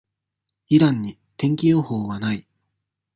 [0.69, 2.47] イランに、天気予報は無い。